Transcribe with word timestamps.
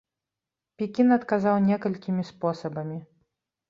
Пекін 0.79 1.13
адказаў 1.19 1.61
некалькімі 1.69 2.29
спосабамі. 2.35 3.03